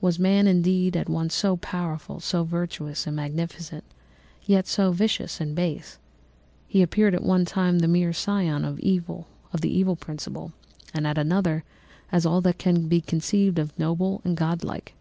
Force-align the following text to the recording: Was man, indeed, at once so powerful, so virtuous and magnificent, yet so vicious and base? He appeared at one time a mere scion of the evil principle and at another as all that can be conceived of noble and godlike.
Was 0.00 0.18
man, 0.18 0.48
indeed, 0.48 0.96
at 0.96 1.08
once 1.08 1.32
so 1.36 1.56
powerful, 1.56 2.18
so 2.18 2.42
virtuous 2.42 3.06
and 3.06 3.14
magnificent, 3.14 3.84
yet 4.42 4.66
so 4.66 4.90
vicious 4.90 5.40
and 5.40 5.54
base? 5.54 5.98
He 6.66 6.82
appeared 6.82 7.14
at 7.14 7.22
one 7.22 7.44
time 7.44 7.78
a 7.80 7.86
mere 7.86 8.12
scion 8.12 8.64
of 8.64 8.78
the 8.78 8.88
evil 9.78 9.94
principle 10.00 10.52
and 10.92 11.06
at 11.06 11.16
another 11.16 11.62
as 12.10 12.26
all 12.26 12.40
that 12.40 12.58
can 12.58 12.88
be 12.88 13.00
conceived 13.00 13.60
of 13.60 13.78
noble 13.78 14.20
and 14.24 14.36
godlike. 14.36 14.94